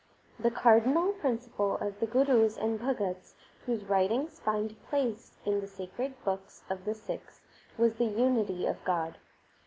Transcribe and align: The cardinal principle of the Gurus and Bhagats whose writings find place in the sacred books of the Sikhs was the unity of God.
The 0.39 0.49
cardinal 0.49 1.13
principle 1.13 1.77
of 1.77 1.99
the 1.99 2.07
Gurus 2.07 2.57
and 2.57 2.79
Bhagats 2.79 3.35
whose 3.67 3.83
writings 3.85 4.39
find 4.39 4.75
place 4.89 5.33
in 5.45 5.61
the 5.61 5.67
sacred 5.67 6.15
books 6.25 6.63
of 6.71 6.85
the 6.85 6.95
Sikhs 6.95 7.41
was 7.77 7.93
the 7.93 8.05
unity 8.05 8.65
of 8.65 8.83
God. 8.83 9.19